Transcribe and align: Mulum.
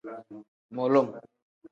Mulum. 0.75 1.07